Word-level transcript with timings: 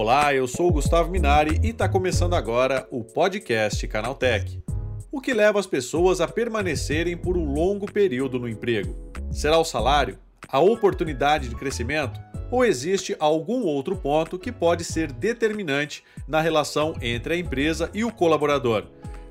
Olá, 0.00 0.32
eu 0.32 0.46
sou 0.46 0.68
o 0.68 0.72
Gustavo 0.72 1.10
Minari 1.10 1.58
e 1.60 1.70
está 1.70 1.88
começando 1.88 2.34
agora 2.34 2.86
o 2.88 3.02
podcast 3.02 3.84
Canaltech. 3.88 4.62
O 5.10 5.20
que 5.20 5.34
leva 5.34 5.58
as 5.58 5.66
pessoas 5.66 6.20
a 6.20 6.28
permanecerem 6.28 7.16
por 7.16 7.36
um 7.36 7.52
longo 7.52 7.90
período 7.90 8.38
no 8.38 8.48
emprego? 8.48 8.94
Será 9.32 9.58
o 9.58 9.64
salário? 9.64 10.16
A 10.48 10.60
oportunidade 10.60 11.48
de 11.48 11.56
crescimento? 11.56 12.20
Ou 12.48 12.64
existe 12.64 13.16
algum 13.18 13.64
outro 13.64 13.96
ponto 13.96 14.38
que 14.38 14.52
pode 14.52 14.84
ser 14.84 15.10
determinante 15.10 16.04
na 16.28 16.40
relação 16.40 16.94
entre 17.02 17.34
a 17.34 17.36
empresa 17.36 17.90
e 17.92 18.04
o 18.04 18.12
colaborador? 18.12 18.86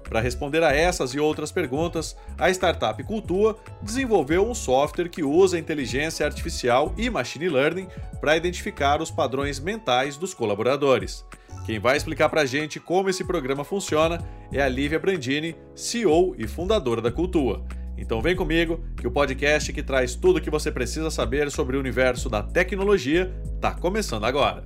Para 0.10 0.22
responder 0.22 0.64
a 0.64 0.74
essas 0.74 1.14
e 1.14 1.20
outras 1.20 1.52
perguntas, 1.52 2.16
a 2.38 2.50
startup 2.50 3.02
Cultua 3.04 3.58
desenvolveu 3.82 4.50
um 4.50 4.56
software 4.56 5.10
que 5.10 5.24
usa 5.24 5.60
inteligência 5.60 6.26
artificial 6.26 6.94
e 6.98 7.10
machine 7.10 7.50
learning 7.50 7.88
para 8.22 8.38
identificar 8.38 9.02
os 9.02 9.12
padrões 9.12 9.60
mentais 9.60 10.18
dos 10.18 10.34
colaboradores. 10.34 11.26
Quem 11.66 11.80
vai 11.80 11.98
explicar 11.98 12.30
para 12.30 12.42
a 12.42 12.46
gente 12.46 12.80
como 12.80 13.10
esse 13.10 13.26
programa 13.26 13.66
funciona 13.66 14.24
é 14.54 14.62
a 14.62 14.70
Lívia 14.70 15.00
Brandini, 15.00 15.56
CEO 15.76 16.34
e 16.38 16.48
fundadora 16.48 17.02
da 17.02 17.12
Cultua. 17.12 17.66
Então 17.98 18.22
vem 18.22 18.36
comigo 18.36 18.80
que 18.96 19.08
o 19.08 19.12
podcast 19.12 19.74
que 19.74 19.84
traz 19.84 20.16
tudo 20.16 20.38
o 20.38 20.42
que 20.42 20.50
você 20.50 20.72
precisa 20.72 21.12
saber 21.12 21.52
sobre 21.52 21.76
o 21.76 21.80
universo 21.80 22.30
da 22.30 22.42
tecnologia 22.42 23.34
está 23.56 23.72
começando 23.72 24.24
agora. 24.24 24.66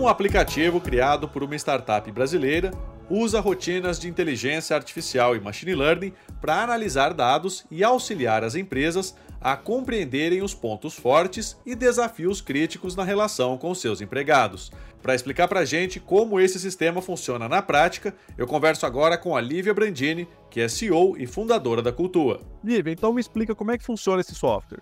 Um 0.00 0.08
aplicativo 0.08 0.80
criado 0.80 1.28
por 1.28 1.42
uma 1.42 1.54
startup 1.56 2.10
brasileira 2.10 2.70
usa 3.10 3.38
rotinas 3.38 4.00
de 4.00 4.08
inteligência 4.08 4.74
artificial 4.74 5.36
e 5.36 5.40
machine 5.40 5.74
learning 5.74 6.14
para 6.40 6.62
analisar 6.62 7.12
dados 7.12 7.66
e 7.70 7.84
auxiliar 7.84 8.42
as 8.42 8.54
empresas 8.54 9.14
a 9.42 9.58
compreenderem 9.58 10.40
os 10.40 10.54
pontos 10.54 10.94
fortes 10.94 11.54
e 11.66 11.74
desafios 11.74 12.40
críticos 12.40 12.96
na 12.96 13.04
relação 13.04 13.58
com 13.58 13.74
seus 13.74 14.00
empregados. 14.00 14.72
Para 15.02 15.14
explicar 15.14 15.48
para 15.48 15.60
a 15.60 15.64
gente 15.66 16.00
como 16.00 16.40
esse 16.40 16.58
sistema 16.58 17.02
funciona 17.02 17.46
na 17.46 17.60
prática, 17.60 18.14
eu 18.38 18.46
converso 18.46 18.86
agora 18.86 19.18
com 19.18 19.36
a 19.36 19.40
Lívia 19.40 19.74
Brandini, 19.74 20.26
que 20.48 20.62
é 20.62 20.68
CEO 20.68 21.14
e 21.18 21.26
fundadora 21.26 21.82
da 21.82 21.92
Cultua. 21.92 22.40
Lívia, 22.64 22.92
então 22.92 23.12
me 23.12 23.20
explica 23.20 23.54
como 23.54 23.70
é 23.70 23.76
que 23.76 23.84
funciona 23.84 24.22
esse 24.22 24.34
software. 24.34 24.80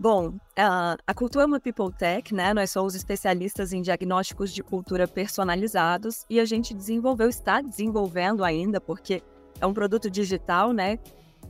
Bom, 0.00 0.34
a 0.56 1.12
cultura 1.12 1.42
é 1.42 1.46
uma 1.46 1.58
people 1.58 1.92
tech, 1.92 2.32
né? 2.32 2.54
Nós 2.54 2.70
somos 2.70 2.94
especialistas 2.94 3.72
em 3.72 3.82
diagnósticos 3.82 4.54
de 4.54 4.62
cultura 4.62 5.08
personalizados 5.08 6.24
e 6.30 6.38
a 6.38 6.44
gente 6.44 6.72
desenvolveu, 6.72 7.28
está 7.28 7.60
desenvolvendo 7.60 8.44
ainda, 8.44 8.80
porque 8.80 9.20
é 9.60 9.66
um 9.66 9.74
produto 9.74 10.08
digital, 10.08 10.72
né? 10.72 11.00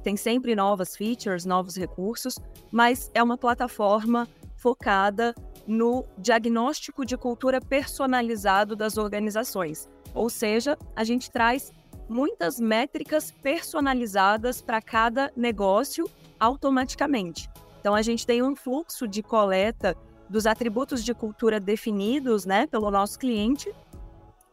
Tem 0.02 0.16
sempre 0.16 0.56
novas 0.56 0.96
features, 0.96 1.44
novos 1.44 1.76
recursos, 1.76 2.36
mas 2.72 3.10
é 3.12 3.22
uma 3.22 3.36
plataforma 3.36 4.26
focada 4.56 5.34
no 5.66 6.06
diagnóstico 6.16 7.04
de 7.04 7.18
cultura 7.18 7.60
personalizado 7.60 8.74
das 8.74 8.96
organizações. 8.96 9.90
Ou 10.14 10.30
seja, 10.30 10.78
a 10.96 11.04
gente 11.04 11.30
traz 11.30 11.70
muitas 12.08 12.58
métricas 12.58 13.30
personalizadas 13.30 14.62
para 14.62 14.80
cada 14.80 15.30
negócio 15.36 16.08
automaticamente. 16.40 17.50
Então 17.80 17.94
a 17.94 18.02
gente 18.02 18.26
tem 18.26 18.42
um 18.42 18.56
fluxo 18.56 19.06
de 19.06 19.22
coleta 19.22 19.96
dos 20.28 20.46
atributos 20.46 21.04
de 21.04 21.14
cultura 21.14 21.58
definidos, 21.58 22.44
né, 22.44 22.66
pelo 22.66 22.90
nosso 22.90 23.18
cliente. 23.18 23.72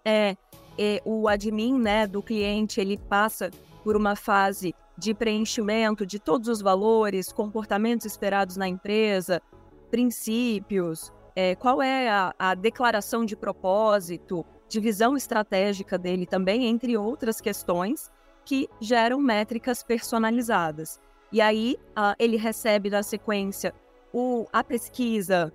É, 0.03 0.37
é, 0.77 1.01
o 1.03 1.27
admin, 1.27 1.79
né, 1.79 2.07
do 2.07 2.21
cliente, 2.21 2.79
ele 2.79 2.97
passa 2.97 3.51
por 3.83 3.95
uma 3.95 4.15
fase 4.15 4.73
de 4.97 5.13
preenchimento 5.13 6.05
de 6.05 6.19
todos 6.19 6.47
os 6.47 6.61
valores, 6.61 7.31
comportamentos 7.31 8.05
esperados 8.05 8.55
na 8.55 8.67
empresa, 8.67 9.41
princípios, 9.91 11.11
é, 11.35 11.55
qual 11.55 11.81
é 11.81 12.09
a, 12.09 12.33
a 12.39 12.55
declaração 12.55 13.25
de 13.25 13.35
propósito, 13.35 14.45
divisão 14.69 15.17
estratégica 15.17 15.97
dele 15.97 16.25
também, 16.25 16.65
entre 16.65 16.97
outras 16.97 17.41
questões 17.41 18.09
que 18.45 18.69
geram 18.79 19.19
métricas 19.19 19.83
personalizadas. 19.83 20.99
E 21.35 21.41
aí 21.41 21.77
uh, 21.89 22.15
ele 22.17 22.37
recebe 22.37 22.89
na 22.89 23.03
sequência 23.03 23.73
o, 24.13 24.47
a 24.53 24.63
pesquisa 24.63 25.51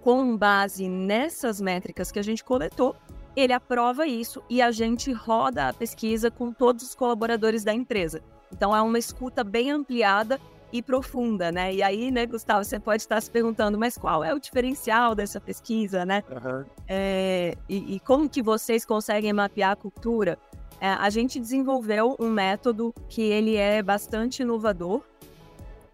com 0.00 0.34
base 0.34 0.88
nessas 0.88 1.60
métricas 1.60 2.10
que 2.10 2.18
a 2.18 2.22
gente 2.22 2.42
coletou, 2.42 2.96
ele 3.36 3.52
aprova 3.52 4.06
isso 4.06 4.42
e 4.48 4.62
a 4.62 4.70
gente 4.70 5.12
roda 5.12 5.68
a 5.68 5.74
pesquisa 5.74 6.30
com 6.30 6.50
todos 6.54 6.84
os 6.84 6.94
colaboradores 6.94 7.62
da 7.62 7.74
empresa. 7.74 8.22
Então 8.50 8.74
é 8.74 8.80
uma 8.80 8.98
escuta 8.98 9.44
bem 9.44 9.70
ampliada 9.70 10.40
e 10.72 10.80
profunda, 10.80 11.52
né? 11.52 11.74
E 11.74 11.82
aí, 11.82 12.10
né, 12.10 12.24
Gustavo, 12.24 12.64
você 12.64 12.80
pode 12.80 13.02
estar 13.02 13.20
se 13.20 13.30
perguntando, 13.30 13.78
mas 13.78 13.98
qual 13.98 14.24
é 14.24 14.32
o 14.32 14.40
diferencial 14.40 15.14
dessa 15.14 15.38
pesquisa, 15.38 16.06
né? 16.06 16.24
Uhum. 16.30 16.64
É, 16.88 17.54
e, 17.68 17.96
e 17.96 18.00
como 18.00 18.26
que 18.26 18.42
vocês 18.42 18.86
conseguem 18.86 19.34
mapear 19.34 19.72
a 19.72 19.76
cultura? 19.76 20.38
É, 20.84 20.88
a 20.88 21.08
gente 21.08 21.40
desenvolveu 21.40 22.14
um 22.20 22.28
método 22.28 22.94
que 23.08 23.22
ele 23.22 23.56
é 23.56 23.82
bastante 23.82 24.42
inovador 24.42 25.00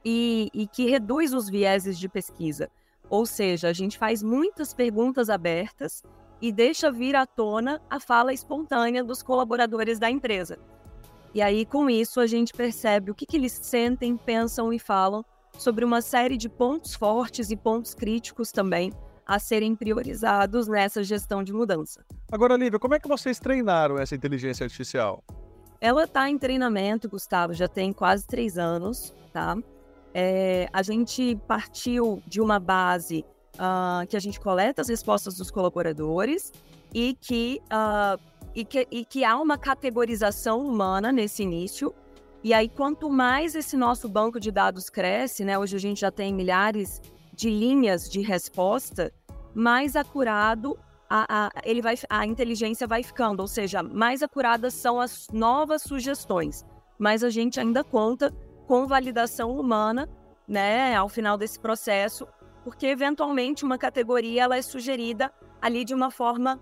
e, 0.04 0.50
e 0.52 0.66
que 0.66 0.90
reduz 0.90 1.32
os 1.32 1.48
vieses 1.48 1.96
de 1.96 2.08
pesquisa. 2.08 2.68
Ou 3.08 3.24
seja, 3.24 3.68
a 3.68 3.72
gente 3.72 3.96
faz 3.96 4.20
muitas 4.20 4.74
perguntas 4.74 5.30
abertas 5.30 6.02
e 6.42 6.50
deixa 6.50 6.90
vir 6.90 7.14
à 7.14 7.24
tona 7.24 7.80
a 7.88 8.00
fala 8.00 8.32
espontânea 8.32 9.04
dos 9.04 9.22
colaboradores 9.22 10.00
da 10.00 10.10
empresa. 10.10 10.58
E 11.32 11.40
aí, 11.40 11.64
com 11.64 11.88
isso, 11.88 12.18
a 12.18 12.26
gente 12.26 12.52
percebe 12.52 13.12
o 13.12 13.14
que, 13.14 13.26
que 13.26 13.36
eles 13.36 13.52
sentem, 13.52 14.16
pensam 14.16 14.72
e 14.72 14.80
falam 14.80 15.24
sobre 15.56 15.84
uma 15.84 16.02
série 16.02 16.36
de 16.36 16.48
pontos 16.48 16.96
fortes 16.96 17.52
e 17.52 17.56
pontos 17.56 17.94
críticos 17.94 18.50
também 18.50 18.92
a 19.30 19.38
serem 19.38 19.76
priorizados 19.76 20.66
nessa 20.66 21.04
gestão 21.04 21.40
de 21.40 21.52
mudança. 21.52 22.04
Agora, 22.32 22.56
Lívia, 22.56 22.80
como 22.80 22.96
é 22.96 22.98
que 22.98 23.06
vocês 23.06 23.38
treinaram 23.38 23.96
essa 23.96 24.12
inteligência 24.12 24.64
artificial? 24.64 25.22
Ela 25.80 26.02
está 26.02 26.28
em 26.28 26.36
treinamento, 26.36 27.08
Gustavo, 27.08 27.54
já 27.54 27.68
tem 27.68 27.92
quase 27.92 28.26
três 28.26 28.58
anos, 28.58 29.14
tá? 29.32 29.56
É, 30.12 30.68
a 30.72 30.82
gente 30.82 31.38
partiu 31.46 32.20
de 32.26 32.40
uma 32.40 32.58
base 32.58 33.24
uh, 33.54 34.04
que 34.08 34.16
a 34.16 34.20
gente 34.20 34.40
coleta 34.40 34.82
as 34.82 34.88
respostas 34.88 35.36
dos 35.36 35.48
colaboradores 35.48 36.52
e 36.92 37.16
que, 37.20 37.62
uh, 37.66 38.20
e, 38.52 38.64
que, 38.64 38.88
e 38.90 39.04
que 39.04 39.24
há 39.24 39.36
uma 39.36 39.56
categorização 39.56 40.66
humana 40.66 41.12
nesse 41.12 41.44
início. 41.44 41.94
E 42.42 42.52
aí, 42.52 42.68
quanto 42.68 43.08
mais 43.08 43.54
esse 43.54 43.76
nosso 43.76 44.08
banco 44.08 44.40
de 44.40 44.50
dados 44.50 44.90
cresce, 44.90 45.44
né? 45.44 45.56
Hoje 45.56 45.76
a 45.76 45.80
gente 45.80 46.00
já 46.00 46.10
tem 46.10 46.34
milhares 46.34 47.00
de 47.40 47.48
linhas 47.48 48.06
de 48.06 48.20
resposta, 48.20 49.10
mais 49.54 49.96
acurado 49.96 50.78
a, 51.08 51.46
a, 51.46 51.50
ele 51.64 51.82
vai, 51.82 51.96
a 52.08 52.24
inteligência 52.24 52.86
vai 52.86 53.02
ficando, 53.02 53.40
ou 53.40 53.48
seja, 53.48 53.82
mais 53.82 54.22
acuradas 54.22 54.74
são 54.74 55.00
as 55.00 55.26
novas 55.32 55.82
sugestões. 55.82 56.64
Mas 56.96 57.24
a 57.24 57.30
gente 57.30 57.58
ainda 57.58 57.82
conta 57.82 58.32
com 58.68 58.86
validação 58.86 59.58
humana, 59.58 60.08
né, 60.46 60.94
ao 60.94 61.08
final 61.08 61.36
desse 61.36 61.58
processo, 61.58 62.28
porque 62.62 62.86
eventualmente 62.86 63.64
uma 63.64 63.76
categoria 63.76 64.44
ela 64.44 64.56
é 64.56 64.62
sugerida 64.62 65.32
ali 65.60 65.84
de 65.84 65.94
uma 65.94 66.10
forma 66.10 66.60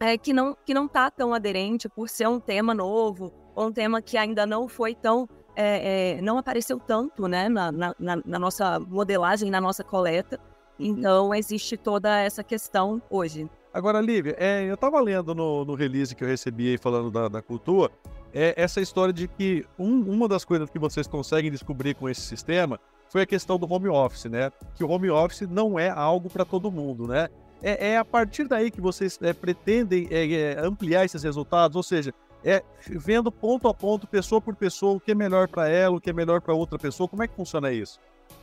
é, 0.00 0.18
que 0.18 0.32
não 0.32 0.56
que 0.64 0.74
não 0.74 0.86
está 0.86 1.10
tão 1.10 1.32
aderente 1.32 1.88
por 1.88 2.08
ser 2.08 2.28
um 2.28 2.40
tema 2.40 2.74
novo 2.74 3.32
ou 3.54 3.66
um 3.66 3.72
tema 3.72 4.02
que 4.02 4.16
ainda 4.16 4.44
não 4.46 4.68
foi 4.68 4.94
tão 4.94 5.28
é, 5.54 6.16
é, 6.18 6.20
não 6.20 6.38
apareceu 6.38 6.78
tanto, 6.78 7.26
né, 7.26 7.48
na, 7.48 7.72
na, 7.72 7.94
na 7.98 8.38
nossa 8.38 8.78
modelagem, 8.78 9.50
na 9.50 9.60
nossa 9.60 9.82
coleta. 9.82 10.38
Uhum. 10.78 10.86
Então, 10.86 11.34
existe 11.34 11.76
toda 11.76 12.18
essa 12.20 12.42
questão 12.44 13.00
hoje. 13.10 13.48
Agora, 13.72 14.00
Lívia, 14.00 14.34
é, 14.38 14.64
eu 14.64 14.74
estava 14.74 15.00
lendo 15.00 15.34
no, 15.34 15.64
no, 15.64 15.74
release 15.74 16.14
que 16.14 16.24
eu 16.24 16.28
recebi 16.28 16.70
aí 16.70 16.78
falando 16.78 17.10
da, 17.10 17.28
da 17.28 17.42
cultura, 17.42 17.90
é 18.32 18.54
essa 18.56 18.80
história 18.80 19.12
de 19.12 19.28
que 19.28 19.66
um, 19.78 20.00
uma 20.10 20.26
das 20.26 20.44
coisas 20.44 20.70
que 20.70 20.78
vocês 20.78 21.06
conseguem 21.06 21.50
descobrir 21.50 21.94
com 21.94 22.08
esse 22.08 22.22
sistema 22.22 22.80
foi 23.10 23.22
a 23.22 23.26
questão 23.26 23.58
do 23.58 23.70
home 23.70 23.88
office, 23.88 24.24
né? 24.26 24.50
Que 24.74 24.84
o 24.84 24.88
home 24.88 25.10
office 25.10 25.42
não 25.42 25.78
é 25.78 25.90
algo 25.90 26.28
para 26.30 26.44
todo 26.44 26.70
mundo, 26.70 27.06
né? 27.06 27.28
É, 27.62 27.90
é, 27.90 27.96
a 27.98 28.04
partir 28.04 28.46
daí 28.46 28.70
que 28.70 28.80
vocês 28.80 29.18
é, 29.22 29.32
pretendem 29.32 30.08
é, 30.10 30.32
é, 30.32 30.60
ampliar 30.60 31.04
esses 31.04 31.22
resultados, 31.22 31.76
ou 31.76 31.82
seja, 31.82 32.12
é 32.44 32.62
vendo 32.88 33.32
ponto 33.32 33.68
a 33.68 33.74
ponto, 33.74 34.06
pessoa 34.06 34.40
por 34.40 34.54
pessoa, 34.54 34.96
o 34.96 35.00
que 35.00 35.12
é 35.12 35.14
melhor 35.14 35.48
para 35.48 35.68
ela, 35.68 35.96
o 35.96 36.00
que 36.00 36.10
é 36.10 36.12
melhor 36.12 36.40
para 36.40 36.54
outra 36.54 36.78
pessoa. 36.78 37.08
Como 37.08 37.22
é 37.22 37.26
que 37.26 37.34
funciona 37.34 37.72
isso? 37.72 37.98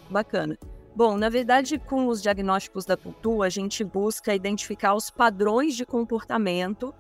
Bacana. 0.10 0.58
Bom, 0.96 1.18
na 1.18 1.28
verdade, 1.28 1.80
com 1.80 2.08
os 2.08 2.22
diagnósticos 2.22 2.86
da 2.86 2.96
cultura, 2.96 3.48
a 3.48 3.50
gente 3.50 3.84
busca 3.84 4.36
identificar 4.36 4.94
os 4.94 5.10
padrões 5.10 5.76
de 5.76 5.86
comportamento 5.86 6.94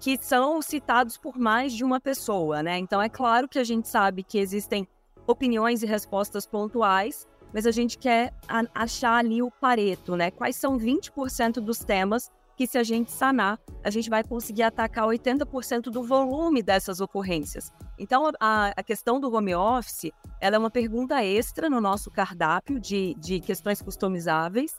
que 0.00 0.18
são 0.20 0.60
citados 0.60 1.16
por 1.16 1.38
mais 1.38 1.72
de 1.72 1.84
uma 1.84 2.00
pessoa, 2.00 2.60
né? 2.60 2.76
Então, 2.78 3.00
é 3.00 3.08
claro 3.08 3.48
que 3.48 3.58
a 3.58 3.64
gente 3.64 3.86
sabe 3.86 4.24
que 4.24 4.38
existem 4.38 4.86
opiniões 5.28 5.82
e 5.82 5.86
respostas 5.86 6.44
pontuais, 6.44 7.26
mas 7.54 7.66
a 7.66 7.70
gente 7.70 7.96
quer 7.96 8.34
achar 8.74 9.14
ali 9.14 9.40
o 9.40 9.50
pareto, 9.50 10.16
né? 10.16 10.30
Quais 10.30 10.56
são 10.56 10.76
20% 10.76 11.60
dos 11.60 11.78
temas 11.78 12.30
que, 12.56 12.66
se 12.66 12.78
a 12.78 12.82
gente 12.82 13.12
sanar, 13.12 13.60
a 13.84 13.90
gente 13.90 14.08
vai 14.08 14.24
conseguir 14.24 14.62
atacar 14.62 15.06
80% 15.06 15.82
do 15.90 16.02
volume 16.02 16.62
dessas 16.62 17.00
ocorrências. 17.00 17.70
Então, 17.98 18.30
a, 18.40 18.72
a, 18.76 18.82
questão 18.82 19.20
do 19.20 19.32
home 19.32 19.54
office, 19.54 20.10
ela 20.40 20.56
é 20.56 20.58
uma 20.58 20.70
pergunta 20.70 21.22
extra 21.22 21.68
no 21.68 21.80
nosso 21.80 22.10
cardápio 22.10 22.80
de, 22.80 23.14
de 23.18 23.40
questões 23.40 23.82
customizáveis, 23.82 24.74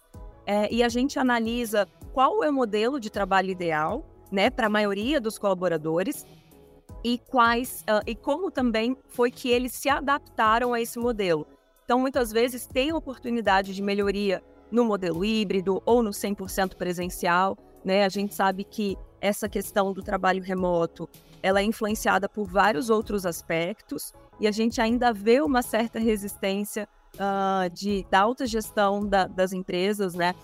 é, 0.46 0.74
e 0.74 0.82
a 0.82 0.90
gente 0.90 1.20
analisa 1.20 1.88
qual 2.14 2.44
é 2.44 2.50
o 2.50 2.54
modelo 2.54 3.00
de 3.00 3.10
trabalho 3.10 3.50
ideal, 3.50 4.04
né, 4.32 4.50
para 4.50 4.68
a 4.68 4.70
maioria 4.70 5.22
dos 5.22 5.38
colaboradores, 5.38 6.26
e 7.04 7.18
quais 7.18 7.84
uh, 7.84 8.04
e 8.06 8.16
como 8.16 8.50
também 8.50 8.98
foi 9.08 9.30
que 9.32 9.50
eles 9.50 9.74
se 9.74 9.88
adaptaram 9.88 10.74
a 10.74 10.82
esse 10.82 10.98
modelo. 10.98 11.48
Então, 11.86 12.00
muitas 12.00 12.32
vezes 12.32 12.66
tem 12.66 12.92
oportunidade 12.92 13.74
de 13.74 13.82
melhoria 13.82 14.44
no 14.72 14.84
modelo 14.84 15.24
híbrido 15.24 15.82
ou 15.86 16.04
no 16.04 16.10
100% 16.10 16.76
presencial, 16.76 17.58
né? 17.88 18.04
A 18.04 18.10
gente 18.10 18.36
sabe 18.36 18.66
que 18.66 18.98
essa 19.22 19.48
questão 19.48 19.94
do 19.94 20.04
trabalho 20.04 20.44
remoto, 20.44 21.10
ela 21.42 21.62
é 21.62 21.64
influenciada 21.64 22.28
por 22.28 22.46
vários 22.46 22.90
outros 22.90 23.26
aspectos 23.26 24.14
e 24.40 24.48
a 24.48 24.52
gente 24.52 24.82
ainda 24.82 25.14
vê 25.14 25.42
uma 25.42 25.62
certa 25.62 25.98
resistência 25.98 26.88
uh, 27.16 27.70
de, 27.70 28.06
da 28.12 28.20
alta 28.20 28.46
gestão 28.46 29.08
da, 29.08 29.26
das 29.26 29.54
empresas, 29.54 30.14
né? 30.14 30.36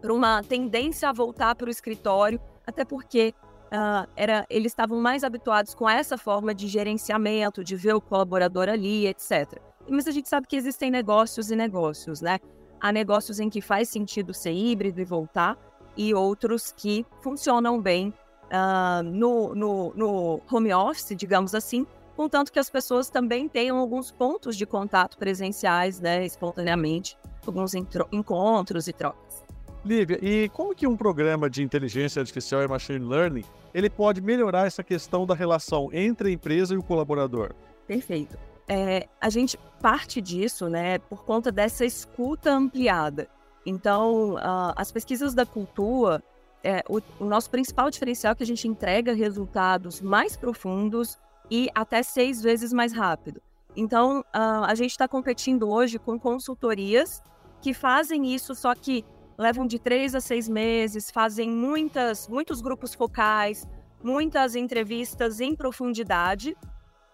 Para 0.00 0.12
uma 0.12 0.42
tendência 0.42 1.08
a 1.08 1.12
voltar 1.12 1.54
para 1.54 1.68
o 1.68 1.70
escritório, 1.70 2.40
até 2.66 2.84
porque 2.84 3.32
uh, 3.66 4.10
era, 4.16 4.44
eles 4.50 4.72
estavam 4.72 5.00
mais 5.00 5.22
habituados 5.22 5.72
com 5.72 5.88
essa 5.88 6.18
forma 6.18 6.52
de 6.52 6.66
gerenciamento, 6.66 7.62
de 7.62 7.76
ver 7.76 7.94
o 7.94 8.00
colaborador 8.00 8.68
ali, 8.68 9.06
etc. 9.06 9.60
Mas 9.88 10.08
a 10.08 10.10
gente 10.10 10.28
sabe 10.28 10.48
que 10.48 10.56
existem 10.56 10.90
negócios 10.90 11.52
e 11.52 11.54
negócios, 11.54 12.20
né? 12.20 12.40
Há 12.80 12.90
negócios 12.90 13.38
em 13.38 13.48
que 13.48 13.60
faz 13.60 13.88
sentido 13.88 14.34
ser 14.34 14.52
híbrido 14.52 15.00
e 15.00 15.04
voltar, 15.04 15.56
e 15.96 16.14
outros 16.14 16.72
que 16.76 17.04
funcionam 17.20 17.80
bem 17.80 18.12
uh, 18.46 19.02
no, 19.02 19.54
no, 19.54 19.92
no 19.94 20.40
home 20.50 20.72
office, 20.72 21.14
digamos 21.16 21.54
assim, 21.54 21.86
contanto 22.16 22.52
que 22.52 22.58
as 22.58 22.70
pessoas 22.70 23.10
também 23.10 23.48
tenham 23.48 23.78
alguns 23.78 24.10
pontos 24.10 24.56
de 24.56 24.66
contato 24.66 25.18
presenciais, 25.18 26.00
né, 26.00 26.24
espontaneamente, 26.24 27.16
alguns 27.46 27.74
encontros 27.74 28.88
e 28.88 28.92
trocas. 28.92 29.44
Lívia, 29.84 30.18
e 30.20 30.48
como 30.48 30.74
que 30.74 30.86
um 30.86 30.96
programa 30.96 31.48
de 31.48 31.62
inteligência 31.62 32.20
artificial 32.20 32.62
e 32.62 32.68
machine 32.68 32.98
learning 32.98 33.44
ele 33.72 33.88
pode 33.88 34.20
melhorar 34.20 34.66
essa 34.66 34.82
questão 34.82 35.24
da 35.24 35.34
relação 35.34 35.90
entre 35.92 36.30
a 36.30 36.32
empresa 36.32 36.74
e 36.74 36.76
o 36.76 36.82
colaborador? 36.82 37.52
Perfeito. 37.86 38.36
É, 38.66 39.06
a 39.20 39.30
gente 39.30 39.56
parte 39.80 40.20
disso, 40.20 40.68
né, 40.68 40.98
por 40.98 41.24
conta 41.24 41.52
dessa 41.52 41.84
escuta 41.84 42.50
ampliada. 42.50 43.28
Então, 43.66 44.34
uh, 44.34 44.72
as 44.76 44.92
pesquisas 44.92 45.34
da 45.34 45.44
cultura, 45.44 46.22
é, 46.62 46.84
o, 46.88 47.00
o, 47.18 47.24
nosso 47.24 47.50
principal 47.50 47.90
diferencial 47.90 48.32
é 48.32 48.34
que 48.36 48.44
a 48.44 48.46
gente 48.46 48.68
entrega 48.68 49.12
resultados 49.12 50.00
mais 50.00 50.36
profundos 50.36 51.18
e 51.50 51.68
até 51.74 52.00
seis 52.04 52.40
vezes 52.40 52.72
mais 52.72 52.92
rápido. 52.92 53.42
Então, 53.74 54.20
uh, 54.20 54.64
a 54.64 54.74
gente 54.76 54.92
está 54.92 55.08
competindo 55.08 55.68
hoje 55.68 55.98
com 55.98 56.18
consultorias 56.18 57.20
que 57.60 57.74
fazem 57.74 58.32
isso, 58.32 58.54
só 58.54 58.72
que 58.72 59.04
levam 59.36 59.66
de 59.66 59.80
três 59.80 60.14
a 60.14 60.20
seis 60.20 60.48
meses, 60.48 61.10
fazem 61.10 61.50
muitas, 61.50 62.28
muitos 62.28 62.60
grupos 62.60 62.94
focais, 62.94 63.66
muitas 64.02 64.54
entrevistas 64.54 65.40
em 65.40 65.56
profundidade. 65.56 66.56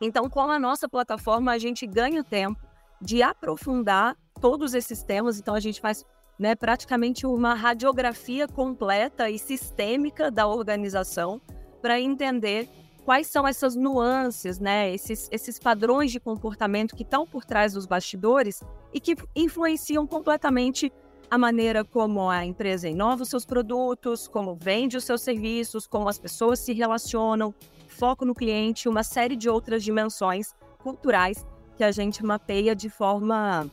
Então, 0.01 0.29
com 0.29 0.51
a 0.51 0.59
nossa 0.59 0.87
plataforma, 0.87 1.53
a 1.53 1.59
gente 1.59 1.87
ganha 1.87 2.23
tempo 2.23 2.61
de 3.01 3.23
aprofundar 3.23 4.17
todos 4.41 4.75
esses 4.75 5.03
temas. 5.03 5.39
Então, 5.39 5.55
a 5.55 5.61
gente 5.61 5.81
faz 5.81 6.05
né, 6.43 6.57
praticamente 6.57 7.25
uma 7.25 7.55
radiografia 7.55 8.49
completa 8.49 9.31
e 9.31 9.39
sistêmica 9.39 10.29
da 10.29 10.45
organização 10.45 11.41
para 11.81 12.01
entender 12.01 12.69
quais 13.05 13.29
são 13.29 13.47
essas 13.47 13.77
nuances, 13.77 14.59
né, 14.59 14.93
esses, 14.93 15.29
esses 15.31 15.61
padrões 15.61 16.11
de 16.11 16.19
comportamento 16.19 16.97
que 16.97 17.05
estão 17.05 17.25
por 17.25 17.45
trás 17.45 17.75
dos 17.75 17.87
bastidores 17.87 18.61
e 18.93 18.99
que 18.99 19.15
influenciam 19.37 20.05
completamente 20.05 20.93
a 21.31 21.39
maneira 21.39 21.85
como 21.85 22.29
a 22.29 22.45
empresa 22.45 22.89
inova 22.89 23.23
os 23.23 23.29
seus 23.29 23.47
produtos, 23.47 24.27
como 24.27 24.57
vende 24.57 24.97
os 24.97 25.05
seus 25.05 25.23
serviços, 25.23 25.87
como 25.87 26.09
as 26.09 26.19
pessoas 26.19 26.59
se 26.59 26.73
relacionam, 26.73 27.55
foco 27.87 28.25
no 28.25 28.35
cliente, 28.35 28.89
uma 28.89 29.05
série 29.05 29.37
de 29.37 29.49
outras 29.49 29.85
dimensões 29.85 30.57
culturais 30.83 31.47
que 31.77 31.85
a 31.85 31.93
gente 31.93 32.25
mapeia 32.25 32.75
de 32.75 32.91
forma 32.91 33.71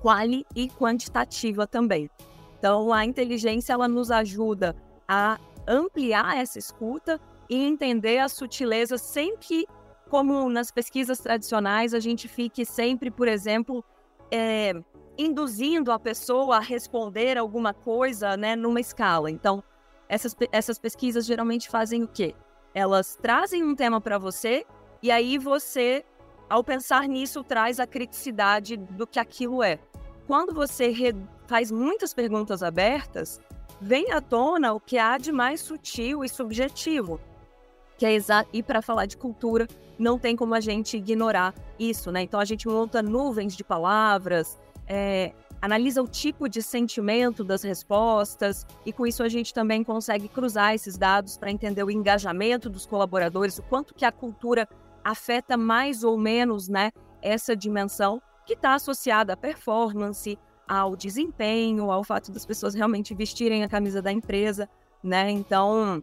quali 0.00 0.44
e 0.54 0.68
quantitativa 0.68 1.66
também. 1.66 2.10
Então, 2.58 2.92
a 2.92 3.04
inteligência 3.04 3.72
ela 3.72 3.88
nos 3.88 4.10
ajuda 4.10 4.76
a 5.08 5.38
ampliar 5.66 6.36
essa 6.36 6.58
escuta 6.58 7.20
e 7.48 7.56
entender 7.64 8.18
as 8.18 8.32
sutilezas 8.32 9.00
sem 9.00 9.36
que, 9.36 9.66
como 10.08 10.48
nas 10.48 10.70
pesquisas 10.70 11.18
tradicionais, 11.18 11.94
a 11.94 12.00
gente 12.00 12.28
fique 12.28 12.64
sempre, 12.64 13.10
por 13.10 13.28
exemplo, 13.28 13.84
é, 14.30 14.74
induzindo 15.16 15.90
a 15.90 15.98
pessoa 15.98 16.56
a 16.56 16.60
responder 16.60 17.38
alguma 17.38 17.72
coisa 17.72 18.36
né, 18.36 18.54
numa 18.54 18.80
escala. 18.80 19.30
Então, 19.30 19.62
essas, 20.08 20.36
essas 20.52 20.78
pesquisas 20.78 21.24
geralmente 21.24 21.68
fazem 21.68 22.02
o 22.02 22.08
quê? 22.08 22.34
Elas 22.74 23.16
trazem 23.16 23.62
um 23.62 23.74
tema 23.74 24.00
para 24.00 24.18
você 24.18 24.64
e 25.02 25.10
aí 25.10 25.38
você, 25.38 26.04
ao 26.48 26.62
pensar 26.62 27.08
nisso, 27.08 27.42
traz 27.42 27.80
a 27.80 27.86
criticidade 27.86 28.76
do 28.76 29.06
que 29.06 29.18
aquilo 29.18 29.62
é 29.62 29.78
quando 30.30 30.54
você 30.54 30.94
faz 31.48 31.72
muitas 31.72 32.14
perguntas 32.14 32.62
abertas, 32.62 33.40
vem 33.80 34.12
à 34.12 34.20
tona 34.20 34.72
o 34.72 34.78
que 34.78 34.96
há 34.96 35.18
de 35.18 35.32
mais 35.32 35.60
sutil 35.60 36.24
e 36.24 36.28
subjetivo. 36.28 37.20
Que 37.98 38.06
é 38.06 38.16
e 38.52 38.62
para 38.62 38.80
falar 38.80 39.06
de 39.06 39.16
cultura, 39.16 39.66
não 39.98 40.20
tem 40.20 40.36
como 40.36 40.54
a 40.54 40.60
gente 40.60 40.96
ignorar 40.96 41.52
isso, 41.80 42.12
né? 42.12 42.22
Então 42.22 42.38
a 42.38 42.44
gente 42.44 42.68
monta 42.68 43.02
nuvens 43.02 43.56
de 43.56 43.64
palavras, 43.64 44.56
é, 44.86 45.32
analisa 45.60 46.00
o 46.00 46.06
tipo 46.06 46.48
de 46.48 46.62
sentimento 46.62 47.42
das 47.42 47.64
respostas 47.64 48.64
e 48.86 48.92
com 48.92 49.04
isso 49.04 49.24
a 49.24 49.28
gente 49.28 49.52
também 49.52 49.82
consegue 49.82 50.28
cruzar 50.28 50.76
esses 50.76 50.96
dados 50.96 51.36
para 51.36 51.50
entender 51.50 51.82
o 51.82 51.90
engajamento 51.90 52.70
dos 52.70 52.86
colaboradores, 52.86 53.58
o 53.58 53.64
quanto 53.64 53.92
que 53.92 54.04
a 54.04 54.12
cultura 54.12 54.68
afeta 55.02 55.56
mais 55.56 56.04
ou 56.04 56.16
menos, 56.16 56.68
né, 56.68 56.92
essa 57.20 57.56
dimensão 57.56 58.22
que 58.50 58.54
está 58.54 58.74
associada 58.74 59.34
à 59.34 59.36
performance, 59.36 60.36
ao 60.66 60.96
desempenho, 60.96 61.88
ao 61.88 62.02
fato 62.02 62.32
das 62.32 62.44
pessoas 62.44 62.74
realmente 62.74 63.14
vestirem 63.14 63.62
a 63.62 63.68
camisa 63.68 64.02
da 64.02 64.10
empresa, 64.10 64.68
né? 65.04 65.30
Então, 65.30 66.02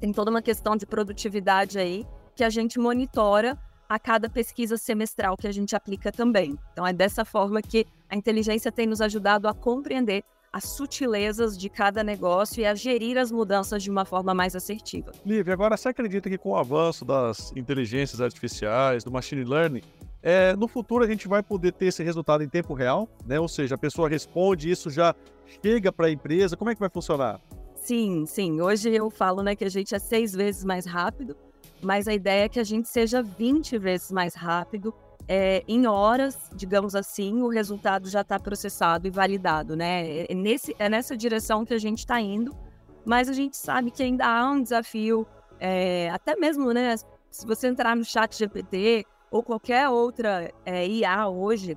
tem 0.00 0.12
toda 0.12 0.28
uma 0.28 0.42
questão 0.42 0.76
de 0.76 0.84
produtividade 0.84 1.78
aí 1.78 2.04
que 2.34 2.42
a 2.42 2.50
gente 2.50 2.80
monitora 2.80 3.56
a 3.88 3.96
cada 3.96 4.28
pesquisa 4.28 4.76
semestral 4.76 5.36
que 5.36 5.46
a 5.46 5.52
gente 5.52 5.76
aplica 5.76 6.10
também. 6.10 6.58
Então, 6.72 6.84
é 6.84 6.92
dessa 6.92 7.24
forma 7.24 7.62
que 7.62 7.86
a 8.10 8.16
inteligência 8.16 8.72
tem 8.72 8.84
nos 8.88 9.00
ajudado 9.00 9.46
a 9.46 9.54
compreender 9.54 10.24
as 10.52 10.64
sutilezas 10.64 11.56
de 11.56 11.68
cada 11.68 12.02
negócio 12.02 12.60
e 12.60 12.66
a 12.66 12.74
gerir 12.74 13.16
as 13.16 13.30
mudanças 13.30 13.84
de 13.84 13.90
uma 13.90 14.04
forma 14.04 14.34
mais 14.34 14.56
assertiva. 14.56 15.12
Lívia, 15.24 15.54
agora 15.54 15.76
você 15.76 15.90
acredita 15.90 16.28
que 16.28 16.38
com 16.38 16.50
o 16.50 16.56
avanço 16.56 17.04
das 17.04 17.52
inteligências 17.54 18.20
artificiais, 18.20 19.04
do 19.04 19.12
machine 19.12 19.44
learning, 19.44 19.82
é, 20.22 20.56
no 20.56 20.66
futuro 20.66 21.04
a 21.04 21.06
gente 21.06 21.28
vai 21.28 21.42
poder 21.42 21.72
ter 21.72 21.86
esse 21.86 22.02
resultado 22.02 22.42
em 22.42 22.48
tempo 22.48 22.74
real, 22.74 23.08
né? 23.26 23.38
Ou 23.38 23.48
seja, 23.48 23.76
a 23.76 23.78
pessoa 23.78 24.08
responde, 24.08 24.70
isso 24.70 24.90
já 24.90 25.14
chega 25.62 25.92
para 25.92 26.06
a 26.06 26.10
empresa. 26.10 26.56
Como 26.56 26.70
é 26.70 26.74
que 26.74 26.80
vai 26.80 26.90
funcionar? 26.90 27.40
Sim, 27.76 28.26
sim. 28.26 28.60
Hoje 28.60 28.90
eu 28.90 29.08
falo 29.08 29.42
né, 29.42 29.54
que 29.54 29.64
a 29.64 29.70
gente 29.70 29.94
é 29.94 29.98
seis 29.98 30.32
vezes 30.32 30.64
mais 30.64 30.84
rápido, 30.84 31.36
mas 31.80 32.08
a 32.08 32.12
ideia 32.12 32.44
é 32.44 32.48
que 32.48 32.60
a 32.60 32.64
gente 32.64 32.88
seja 32.88 33.22
20 33.22 33.78
vezes 33.78 34.10
mais 34.10 34.34
rápido. 34.34 34.92
É, 35.30 35.62
em 35.68 35.86
horas, 35.86 36.50
digamos 36.54 36.94
assim, 36.94 37.42
o 37.42 37.48
resultado 37.48 38.08
já 38.08 38.22
está 38.22 38.40
processado 38.40 39.06
e 39.06 39.10
validado, 39.10 39.76
né? 39.76 40.24
É, 40.26 40.34
nesse, 40.34 40.74
é 40.78 40.88
nessa 40.88 41.16
direção 41.16 41.66
que 41.66 41.74
a 41.74 41.78
gente 41.78 41.98
está 41.98 42.18
indo, 42.18 42.56
mas 43.04 43.28
a 43.28 43.34
gente 43.34 43.56
sabe 43.56 43.90
que 43.90 44.02
ainda 44.02 44.26
há 44.26 44.50
um 44.50 44.62
desafio, 44.62 45.26
é, 45.60 46.08
até 46.10 46.34
mesmo, 46.34 46.72
né? 46.72 46.96
Se 47.30 47.46
você 47.46 47.68
entrar 47.68 47.94
no 47.94 48.04
chat 48.04 48.38
GPT, 48.38 49.04
ou 49.30 49.42
qualquer 49.42 49.88
outra 49.88 50.52
é, 50.64 50.86
IA 50.86 51.28
hoje, 51.28 51.76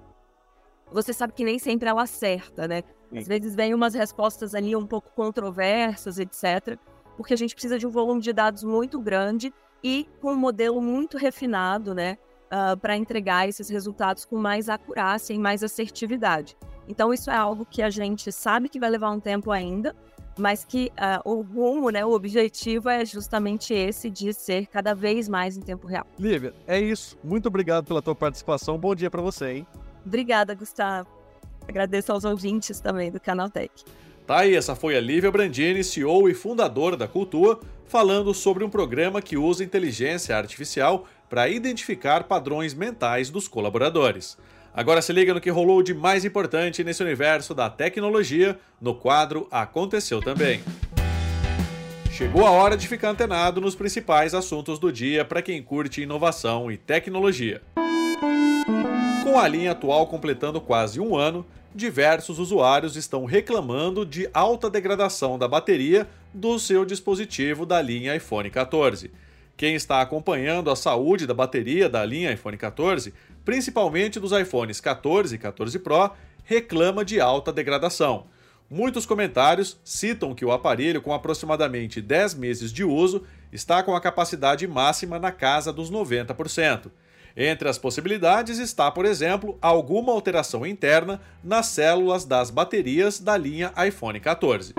você 0.91 1.13
sabe 1.13 1.33
que 1.33 1.43
nem 1.43 1.57
sempre 1.57 1.89
ela 1.89 2.03
acerta, 2.03 2.67
né? 2.67 2.83
Sim. 3.09 3.17
Às 3.17 3.27
vezes 3.27 3.55
vem 3.55 3.73
umas 3.73 3.93
respostas 3.93 4.55
ali 4.55 4.75
um 4.75 4.85
pouco 4.85 5.11
controversas, 5.13 6.19
etc., 6.19 6.77
porque 7.17 7.33
a 7.33 7.37
gente 7.37 7.53
precisa 7.53 7.77
de 7.77 7.85
um 7.85 7.89
volume 7.89 8.21
de 8.21 8.33
dados 8.33 8.63
muito 8.63 8.99
grande 8.99 9.53
e 9.83 10.07
com 10.21 10.31
um 10.31 10.37
modelo 10.37 10.81
muito 10.81 11.17
refinado, 11.17 11.93
né? 11.93 12.17
Uh, 12.51 12.75
para 12.77 12.97
entregar 12.97 13.47
esses 13.47 13.69
resultados 13.69 14.25
com 14.25 14.37
mais 14.37 14.67
acurácia 14.67 15.33
e 15.33 15.39
mais 15.39 15.63
assertividade. 15.63 16.57
Então, 16.87 17.13
isso 17.13 17.31
é 17.31 17.35
algo 17.35 17.65
que 17.65 17.81
a 17.81 17.89
gente 17.89 18.29
sabe 18.31 18.67
que 18.67 18.79
vai 18.79 18.89
levar 18.89 19.11
um 19.11 19.19
tempo 19.19 19.51
ainda, 19.51 19.95
mas 20.37 20.63
que 20.63 20.91
uh, 21.25 21.29
o 21.29 21.41
rumo, 21.41 21.89
né, 21.89 22.05
o 22.05 22.11
objetivo 22.11 22.89
é 22.89 23.05
justamente 23.05 23.73
esse 23.73 24.09
de 24.09 24.33
ser 24.33 24.67
cada 24.67 24.93
vez 24.93 25.27
mais 25.27 25.57
em 25.57 25.61
tempo 25.61 25.87
real. 25.87 26.05
Lívia, 26.19 26.53
é 26.67 26.79
isso. 26.79 27.17
Muito 27.23 27.47
obrigado 27.47 27.85
pela 27.85 28.01
tua 28.01 28.15
participação. 28.15 28.77
Bom 28.77 28.95
dia 28.95 29.09
para 29.09 29.21
você, 29.21 29.51
hein? 29.51 29.67
Obrigada, 30.05 30.55
Gustavo. 30.55 31.09
Agradeço 31.67 32.11
aos 32.11 32.23
ouvintes 32.23 32.79
também 32.79 33.11
do 33.11 33.19
Canaltech. 33.19 33.83
Tá 34.25 34.39
aí, 34.39 34.55
essa 34.55 34.75
foi 34.75 34.95
a 34.95 35.01
Lívia 35.01 35.31
Brandini, 35.31 35.83
CEO 35.83 36.29
e 36.29 36.33
fundadora 36.33 36.95
da 36.95 37.07
Cultua, 37.07 37.59
falando 37.85 38.33
sobre 38.33 38.63
um 38.63 38.69
programa 38.69 39.21
que 39.21 39.37
usa 39.37 39.63
inteligência 39.63 40.35
artificial 40.37 41.05
para 41.29 41.49
identificar 41.49 42.23
padrões 42.23 42.73
mentais 42.73 43.29
dos 43.29 43.47
colaboradores. 43.47 44.37
Agora 44.73 45.01
se 45.01 45.11
liga 45.11 45.33
no 45.33 45.41
que 45.41 45.49
rolou 45.49 45.83
de 45.83 45.93
mais 45.93 46.23
importante 46.23 46.81
nesse 46.81 47.03
universo 47.03 47.53
da 47.53 47.69
tecnologia 47.69 48.57
no 48.79 48.95
quadro 48.95 49.45
Aconteceu 49.51 50.21
Também. 50.21 50.63
Chegou 52.09 52.45
a 52.45 52.51
hora 52.51 52.77
de 52.77 52.87
ficar 52.87 53.09
antenado 53.09 53.59
nos 53.59 53.75
principais 53.75 54.33
assuntos 54.33 54.79
do 54.79 54.89
dia 54.89 55.25
para 55.25 55.41
quem 55.41 55.61
curte 55.61 56.01
inovação 56.01 56.71
e 56.71 56.77
tecnologia. 56.77 57.61
Com 59.23 59.37
a 59.37 59.45
linha 59.45 59.71
atual 59.71 60.07
completando 60.07 60.61
quase 60.61 61.01
um 61.01 61.17
ano, 61.17 61.45
diversos 61.75 62.39
usuários 62.39 62.95
estão 62.95 63.25
reclamando 63.25 64.05
de 64.05 64.29
alta 64.33 64.69
degradação 64.69 65.37
da 65.37 65.49
bateria 65.49 66.07
do 66.33 66.57
seu 66.57 66.85
dispositivo 66.85 67.65
da 67.65 67.81
linha 67.81 68.15
iPhone 68.15 68.49
14. 68.49 69.11
Quem 69.61 69.75
está 69.75 70.01
acompanhando 70.01 70.71
a 70.71 70.75
saúde 70.75 71.27
da 71.27 71.33
bateria 71.33 71.87
da 71.87 72.03
linha 72.03 72.31
iPhone 72.31 72.57
14, 72.57 73.13
principalmente 73.43 74.19
dos 74.19 74.31
iPhones 74.31 74.79
14 74.79 75.35
e 75.35 75.37
14 75.37 75.79
Pro, 75.79 76.11
reclama 76.43 77.05
de 77.05 77.19
alta 77.19 77.51
degradação. 77.51 78.27
Muitos 78.69 79.05
comentários 79.05 79.77
citam 79.83 80.33
que 80.33 80.45
o 80.45 80.51
aparelho, 80.51 81.01
com 81.01 81.13
aproximadamente 81.13 82.01
10 82.01 82.35
meses 82.35 82.71
de 82.71 82.83
uso, 82.83 83.23
está 83.51 83.83
com 83.83 83.95
a 83.95 84.01
capacidade 84.01 84.65
máxima 84.65 85.19
na 85.19 85.31
casa 85.31 85.73
dos 85.73 85.91
90%. 85.91 86.89
Entre 87.35 87.67
as 87.67 87.77
possibilidades 87.77 88.59
está, 88.59 88.89
por 88.89 89.05
exemplo, 89.05 89.57
alguma 89.61 90.11
alteração 90.11 90.65
interna 90.65 91.21
nas 91.43 91.67
células 91.67 92.25
das 92.25 92.49
baterias 92.49 93.19
da 93.19 93.37
linha 93.37 93.73
iPhone 93.85 94.19
14. 94.19 94.73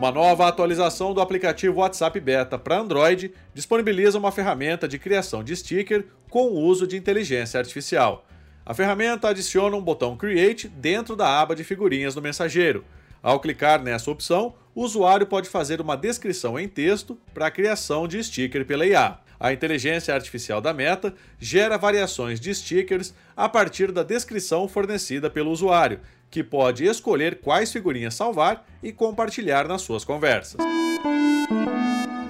Uma 0.00 0.10
nova 0.10 0.48
atualização 0.48 1.12
do 1.12 1.20
aplicativo 1.20 1.80
WhatsApp 1.80 2.18
Beta 2.20 2.58
para 2.58 2.78
Android 2.78 3.34
disponibiliza 3.52 4.16
uma 4.16 4.32
ferramenta 4.32 4.88
de 4.88 4.98
criação 4.98 5.44
de 5.44 5.54
sticker 5.54 6.06
com 6.30 6.46
o 6.46 6.58
uso 6.58 6.86
de 6.86 6.96
inteligência 6.96 7.60
artificial. 7.60 8.24
A 8.64 8.72
ferramenta 8.72 9.28
adiciona 9.28 9.76
um 9.76 9.82
botão 9.82 10.16
Create 10.16 10.68
dentro 10.68 11.14
da 11.14 11.38
aba 11.38 11.54
de 11.54 11.64
figurinhas 11.64 12.14
do 12.14 12.22
mensageiro. 12.22 12.82
Ao 13.22 13.38
clicar 13.38 13.82
nessa 13.82 14.10
opção, 14.10 14.54
o 14.74 14.84
usuário 14.84 15.26
pode 15.26 15.50
fazer 15.50 15.82
uma 15.82 15.98
descrição 15.98 16.58
em 16.58 16.66
texto 16.66 17.18
para 17.34 17.48
a 17.48 17.50
criação 17.50 18.08
de 18.08 18.24
sticker 18.24 18.64
pela 18.64 18.86
IA. 18.86 19.18
A 19.38 19.52
inteligência 19.52 20.14
artificial 20.14 20.62
da 20.62 20.72
Meta 20.72 21.14
gera 21.38 21.76
variações 21.76 22.40
de 22.40 22.54
stickers 22.54 23.12
a 23.36 23.50
partir 23.50 23.92
da 23.92 24.02
descrição 24.02 24.66
fornecida 24.66 25.28
pelo 25.28 25.50
usuário, 25.50 26.00
que 26.30 26.44
pode 26.44 26.84
escolher 26.84 27.40
quais 27.40 27.72
figurinhas 27.72 28.14
salvar 28.14 28.66
e 28.82 28.92
compartilhar 28.92 29.66
nas 29.66 29.82
suas 29.82 30.04
conversas. 30.04 30.60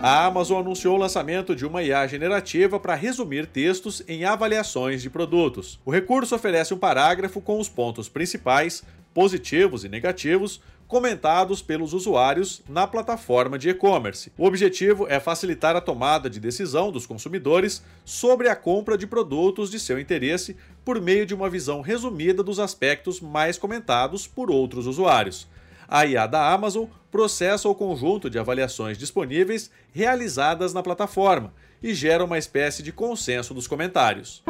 A 0.02 0.24
Amazon 0.24 0.60
anunciou 0.60 0.96
o 0.96 0.98
lançamento 0.98 1.54
de 1.54 1.66
uma 1.66 1.82
IA 1.82 2.06
generativa 2.06 2.80
para 2.80 2.94
resumir 2.94 3.46
textos 3.46 4.02
em 4.08 4.24
avaliações 4.24 5.02
de 5.02 5.10
produtos. 5.10 5.78
O 5.84 5.90
recurso 5.90 6.34
oferece 6.34 6.72
um 6.72 6.78
parágrafo 6.78 7.38
com 7.38 7.60
os 7.60 7.68
pontos 7.68 8.08
principais, 8.08 8.82
positivos 9.12 9.84
e 9.84 9.90
negativos, 9.90 10.62
comentados 10.90 11.62
pelos 11.62 11.92
usuários 11.92 12.62
na 12.68 12.84
plataforma 12.84 13.56
de 13.56 13.68
e-commerce. 13.68 14.32
O 14.36 14.44
objetivo 14.44 15.06
é 15.08 15.20
facilitar 15.20 15.76
a 15.76 15.80
tomada 15.80 16.28
de 16.28 16.40
decisão 16.40 16.90
dos 16.90 17.06
consumidores 17.06 17.80
sobre 18.04 18.48
a 18.48 18.56
compra 18.56 18.98
de 18.98 19.06
produtos 19.06 19.70
de 19.70 19.78
seu 19.78 20.00
interesse 20.00 20.56
por 20.84 21.00
meio 21.00 21.24
de 21.24 21.32
uma 21.32 21.48
visão 21.48 21.80
resumida 21.80 22.42
dos 22.42 22.58
aspectos 22.58 23.20
mais 23.20 23.56
comentados 23.56 24.26
por 24.26 24.50
outros 24.50 24.88
usuários. 24.88 25.46
A 25.86 26.04
IA 26.04 26.26
da 26.26 26.52
Amazon 26.52 26.86
processa 27.08 27.68
o 27.68 27.74
conjunto 27.74 28.28
de 28.28 28.40
avaliações 28.40 28.98
disponíveis 28.98 29.70
realizadas 29.92 30.74
na 30.74 30.82
plataforma 30.82 31.54
e 31.80 31.94
gera 31.94 32.24
uma 32.24 32.36
espécie 32.36 32.82
de 32.82 32.90
consenso 32.90 33.54
dos 33.54 33.68
comentários. 33.68 34.42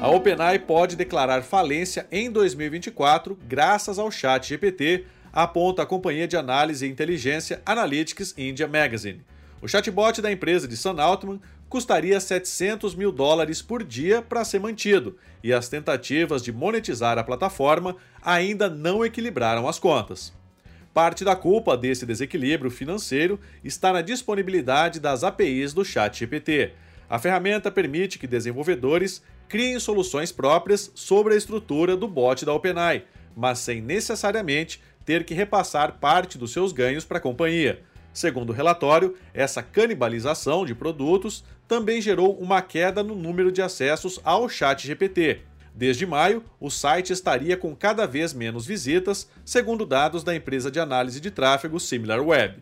A 0.00 0.08
OpenAI 0.08 0.60
pode 0.60 0.94
declarar 0.94 1.42
falência 1.42 2.06
em 2.12 2.30
2024 2.30 3.36
graças 3.48 3.98
ao 3.98 4.12
chat 4.12 4.48
GPT, 4.48 5.06
aponta 5.32 5.82
a 5.82 5.86
companhia 5.86 6.28
de 6.28 6.36
análise 6.36 6.86
e 6.86 6.88
inteligência 6.88 7.60
Analytics 7.66 8.32
India 8.38 8.68
Magazine. 8.68 9.24
O 9.60 9.66
chatbot 9.66 10.22
da 10.22 10.30
empresa 10.30 10.68
de 10.68 10.76
Sam 10.76 11.02
Altman 11.02 11.40
custaria 11.68 12.20
700 12.20 12.94
mil 12.94 13.10
dólares 13.10 13.60
por 13.60 13.82
dia 13.82 14.22
para 14.22 14.44
ser 14.44 14.60
mantido, 14.60 15.16
e 15.42 15.52
as 15.52 15.68
tentativas 15.68 16.44
de 16.44 16.52
monetizar 16.52 17.18
a 17.18 17.24
plataforma 17.24 17.96
ainda 18.22 18.70
não 18.70 19.04
equilibraram 19.04 19.68
as 19.68 19.80
contas. 19.80 20.32
Parte 20.94 21.24
da 21.24 21.34
culpa 21.34 21.76
desse 21.76 22.06
desequilíbrio 22.06 22.70
financeiro 22.70 23.38
está 23.64 23.92
na 23.92 24.00
disponibilidade 24.00 25.00
das 25.00 25.24
APIs 25.24 25.74
do 25.74 25.84
ChatGPT. 25.84 26.70
A 27.10 27.18
ferramenta 27.18 27.68
permite 27.68 28.16
que 28.16 28.28
desenvolvedores 28.28 29.22
criem 29.48 29.80
soluções 29.80 30.30
próprias 30.30 30.90
sobre 30.94 31.34
a 31.34 31.36
estrutura 31.36 31.96
do 31.96 32.06
bot 32.06 32.44
da 32.44 32.52
OpenAI, 32.52 33.04
mas 33.34 33.58
sem 33.60 33.80
necessariamente 33.80 34.80
ter 35.04 35.24
que 35.24 35.34
repassar 35.34 35.98
parte 35.98 36.36
dos 36.36 36.52
seus 36.52 36.72
ganhos 36.72 37.04
para 37.04 37.18
a 37.18 37.20
companhia. 37.20 37.82
Segundo 38.12 38.50
o 38.50 38.52
relatório, 38.52 39.16
essa 39.32 39.62
canibalização 39.62 40.66
de 40.66 40.74
produtos 40.74 41.44
também 41.66 42.00
gerou 42.00 42.36
uma 42.38 42.60
queda 42.60 43.02
no 43.02 43.14
número 43.14 43.52
de 43.52 43.62
acessos 43.62 44.20
ao 44.24 44.48
Chat 44.48 44.86
GPT. 44.86 45.40
Desde 45.74 46.04
maio, 46.04 46.42
o 46.58 46.68
site 46.70 47.12
estaria 47.12 47.56
com 47.56 47.76
cada 47.76 48.06
vez 48.06 48.34
menos 48.34 48.66
visitas, 48.66 49.30
segundo 49.44 49.86
dados 49.86 50.24
da 50.24 50.34
empresa 50.34 50.70
de 50.70 50.80
análise 50.80 51.20
de 51.20 51.30
tráfego 51.30 51.78
SimilarWeb. 51.78 52.56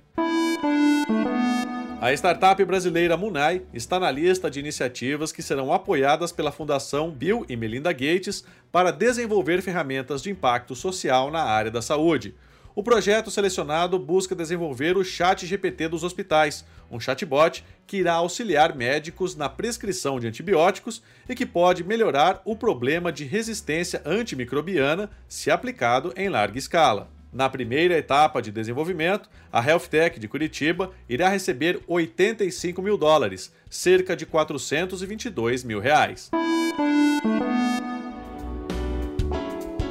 A 1.99 2.12
startup 2.12 2.62
brasileira 2.62 3.17
Munai 3.17 3.62
está 3.73 3.99
na 3.99 4.11
lista 4.11 4.50
de 4.50 4.61
iniciativas 4.61 5.33
que 5.33 5.43
serão 5.43 5.73
apoiadas 5.73 6.31
pela 6.31 6.53
Fundação 6.53 7.11
Bill 7.11 7.47
e 7.49 7.57
Melinda 7.57 7.91
Gates 7.91 8.45
para 8.71 8.91
desenvolver 8.91 9.62
ferramentas 9.62 10.23
de 10.23 10.31
impacto 10.31 10.75
social 10.75 11.31
na 11.31 11.43
área 11.43 11.71
da 11.71 11.81
saúde. 11.81 12.35
O 12.75 12.83
projeto 12.83 13.31
selecionado 13.31 13.99
busca 13.99 14.35
desenvolver 14.35 14.99
o 14.99 15.03
Chat 15.03 15.47
GPT 15.47 15.88
dos 15.88 16.05
hospitais, 16.05 16.67
um 16.91 17.00
chatbot 17.00 17.65
que 17.87 17.97
irá 17.97 18.12
auxiliar 18.12 18.76
médicos 18.76 19.35
na 19.35 19.49
prescrição 19.49 20.21
de 20.21 20.26
antibióticos 20.26 21.03
e 21.26 21.35
que 21.35 21.47
pode 21.47 21.83
melhorar 21.83 22.43
o 22.45 22.55
problema 22.55 23.11
de 23.11 23.25
resistência 23.25 24.03
antimicrobiana 24.05 25.09
se 25.26 25.50
aplicado 25.50 26.12
em 26.15 26.29
larga 26.29 26.59
escala. 26.59 27.15
Na 27.37 27.50
primeira 27.50 27.99
etapa 27.99 28.40
de 28.40 28.50
desenvolvimento, 28.50 29.28
a 29.52 29.62
Health 29.62 29.88
Tech 29.90 30.19
de 30.19 30.26
Curitiba 30.26 30.90
irá 31.07 31.28
receber 31.28 31.78
85 31.87 32.81
mil 32.81 32.97
dólares, 32.97 33.52
cerca 33.69 34.16
de 34.16 34.25
422 34.25 35.62
mil 35.62 35.78
reais. 35.78 36.31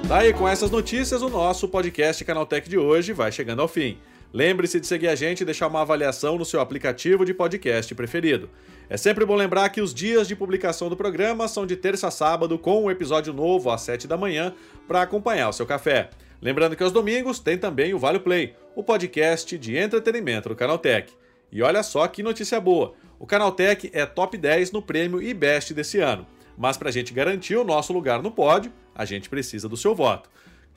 Tá 0.07 0.17
aí, 0.17 0.33
com 0.33 0.49
essas 0.49 0.71
notícias, 0.71 1.21
o 1.21 1.29
nosso 1.29 1.67
podcast 1.67 2.25
Canaltech 2.25 2.67
de 2.67 2.79
hoje 2.79 3.13
vai 3.13 3.31
chegando 3.31 3.61
ao 3.61 3.67
fim. 3.67 3.99
Lembre-se 4.33 4.79
de 4.79 4.87
seguir 4.87 5.07
a 5.07 5.15
gente 5.15 5.41
e 5.41 5.45
deixar 5.45 5.67
uma 5.67 5.81
avaliação 5.81 6.39
no 6.39 6.45
seu 6.45 6.59
aplicativo 6.59 7.23
de 7.23 7.33
podcast 7.35 7.93
preferido. 7.93 8.49
É 8.89 8.97
sempre 8.97 9.23
bom 9.23 9.35
lembrar 9.35 9.69
que 9.69 9.81
os 9.81 9.93
dias 9.93 10.27
de 10.27 10.35
publicação 10.35 10.89
do 10.89 10.97
programa 10.97 11.47
são 11.47 11.67
de 11.67 11.75
terça 11.75 12.07
a 12.07 12.11
sábado, 12.11 12.57
com 12.57 12.85
um 12.85 12.89
episódio 12.89 13.31
novo 13.31 13.69
às 13.69 13.81
7 13.81 14.07
da 14.07 14.17
manhã, 14.17 14.51
para 14.87 15.03
acompanhar 15.03 15.49
o 15.49 15.53
seu 15.53 15.67
café. 15.67 16.09
Lembrando 16.41 16.75
que 16.75 16.83
aos 16.83 16.91
domingos 16.91 17.39
tem 17.39 17.57
também 17.57 17.93
o 17.93 17.99
Vale 17.99 18.19
Play, 18.19 18.55
o 18.75 18.83
podcast 18.83 19.57
de 19.57 19.77
entretenimento 19.77 20.49
do 20.49 20.55
Canaltech. 20.55 21.13
E 21.51 21.61
olha 21.61 21.81
só 21.81 22.07
que 22.07 22.23
notícia 22.23 22.59
boa: 22.59 22.93
o 23.17 23.25
Canaltech 23.25 23.89
é 23.93 24.05
top 24.05 24.37
10 24.37 24.71
no 24.71 24.81
prêmio 24.81 25.21
IBEST 25.21 25.73
desse 25.73 25.99
ano. 25.99 26.25
Mas 26.57 26.77
para 26.77 26.89
a 26.89 26.91
gente 26.91 27.13
garantir 27.13 27.55
o 27.55 27.63
nosso 27.63 27.91
lugar 27.91 28.21
no 28.21 28.31
pódio, 28.31 28.71
a 28.93 29.05
gente 29.05 29.29
precisa 29.29 29.67
do 29.67 29.75
seu 29.75 29.93
voto. 29.93 30.29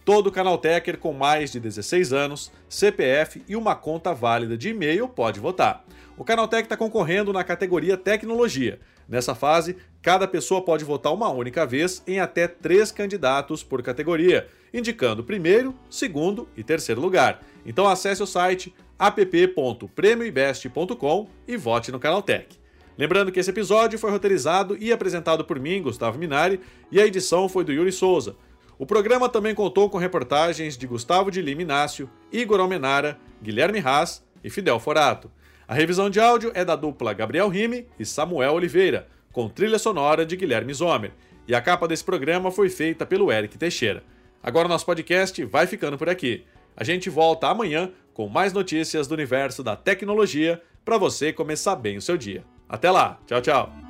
Todo 0.08 0.32
Canaltecher 0.32 0.96
com 0.96 1.12
mais 1.12 1.52
de 1.52 1.60
16 1.60 2.14
anos, 2.14 2.50
CPF 2.66 3.42
e 3.46 3.54
uma 3.54 3.74
conta 3.74 4.14
válida 4.14 4.56
de 4.56 4.70
e-mail 4.70 5.06
pode 5.06 5.38
votar. 5.38 5.84
O 6.16 6.24
Canaltech 6.24 6.62
está 6.62 6.78
concorrendo 6.78 7.30
na 7.30 7.44
categoria 7.44 7.94
Tecnologia. 7.94 8.80
Nessa 9.06 9.34
fase, 9.34 9.76
cada 10.00 10.26
pessoa 10.26 10.64
pode 10.64 10.82
votar 10.82 11.12
uma 11.12 11.28
única 11.28 11.66
vez 11.66 12.02
em 12.06 12.20
até 12.20 12.48
três 12.48 12.90
candidatos 12.90 13.62
por 13.62 13.82
categoria, 13.82 14.48
indicando 14.72 15.22
primeiro, 15.22 15.74
segundo 15.90 16.48
e 16.56 16.64
terceiro 16.64 17.02
lugar. 17.02 17.42
Então 17.66 17.86
acesse 17.86 18.22
o 18.22 18.26
site 18.26 18.74
app.premioibest.com 18.98 21.28
e 21.46 21.54
vote 21.58 21.92
no 21.92 22.00
Canaltech. 22.00 22.58
Lembrando 22.96 23.30
que 23.30 23.38
esse 23.38 23.50
episódio 23.50 23.98
foi 23.98 24.10
roteirizado 24.10 24.74
e 24.80 24.90
apresentado 24.90 25.44
por 25.44 25.60
mim, 25.60 25.82
Gustavo 25.82 26.18
Minari, 26.18 26.60
e 26.90 26.98
a 26.98 27.06
edição 27.06 27.46
foi 27.46 27.62
do 27.62 27.72
Yuri 27.72 27.92
Souza. 27.92 28.36
O 28.78 28.87
programa 28.87 29.28
também 29.28 29.54
contou 29.54 29.90
com 29.90 29.99
reportagens 29.99 30.78
de 30.78 30.87
Gustavo 30.87 31.30
de 31.32 31.42
Lima 31.42 31.62
Inácio, 31.62 32.08
Igor 32.30 32.61
Almenara, 32.61 33.18
Guilherme 33.42 33.80
Haas 33.80 34.25
e 34.42 34.49
Fidel 34.49 34.78
Forato. 34.78 35.30
A 35.66 35.75
revisão 35.75 36.08
de 36.08 36.20
áudio 36.20 36.52
é 36.54 36.64
da 36.64 36.76
dupla 36.76 37.12
Gabriel 37.12 37.49
Rime 37.49 37.87
e 37.99 38.06
Samuel 38.06 38.54
Oliveira, 38.54 39.08
com 39.32 39.49
trilha 39.49 39.78
sonora 39.78 40.25
de 40.25 40.37
Guilherme 40.37 40.73
Zomer. 40.73 41.12
E 41.47 41.54
a 41.54 41.61
capa 41.61 41.88
desse 41.88 42.04
programa 42.04 42.52
foi 42.52 42.70
feita 42.70 43.04
pelo 43.04 43.32
Eric 43.32 43.58
Teixeira. 43.58 44.02
Agora 44.42 44.68
nosso 44.68 44.87
podcast 44.87 45.44
vai 45.44 45.66
ficando 45.66 45.99
por 45.99 46.08
aqui. 46.08 46.44
A 46.76 46.85
gente 46.85 47.11
volta 47.11 47.49
amanhã 47.49 47.90
com 48.14 48.28
mais 48.28 48.52
notícias 48.52 49.08
do 49.08 49.14
universo 49.14 49.62
da 49.62 49.75
tecnologia 49.75 50.62
para 50.85 50.97
você 50.97 51.32
começar 51.32 51.75
bem 51.75 51.97
o 51.97 52.02
seu 52.02 52.16
dia. 52.16 52.44
Até 52.68 52.90
lá, 52.90 53.18
tchau, 53.26 53.40
tchau. 53.42 53.88